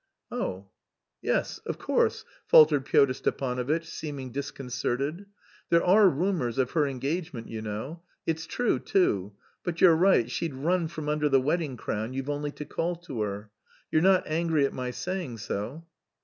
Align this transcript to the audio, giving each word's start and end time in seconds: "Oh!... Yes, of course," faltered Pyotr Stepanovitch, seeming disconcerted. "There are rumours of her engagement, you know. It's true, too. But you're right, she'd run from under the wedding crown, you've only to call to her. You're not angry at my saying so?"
"Oh!... 0.31 0.71
Yes, 1.21 1.59
of 1.67 1.77
course," 1.77 2.25
faltered 2.47 2.85
Pyotr 2.85 3.13
Stepanovitch, 3.13 3.85
seeming 3.87 4.31
disconcerted. 4.31 5.27
"There 5.69 5.85
are 5.85 6.09
rumours 6.09 6.57
of 6.57 6.71
her 6.71 6.87
engagement, 6.87 7.49
you 7.49 7.61
know. 7.61 8.01
It's 8.25 8.47
true, 8.47 8.79
too. 8.79 9.33
But 9.63 9.79
you're 9.79 9.95
right, 9.95 10.27
she'd 10.27 10.55
run 10.55 10.87
from 10.87 11.07
under 11.07 11.29
the 11.29 11.39
wedding 11.39 11.77
crown, 11.77 12.13
you've 12.13 12.31
only 12.31 12.49
to 12.53 12.65
call 12.65 12.95
to 12.95 13.21
her. 13.21 13.51
You're 13.91 14.01
not 14.01 14.25
angry 14.25 14.65
at 14.65 14.73
my 14.73 14.89
saying 14.89 15.37
so?" 15.37 15.85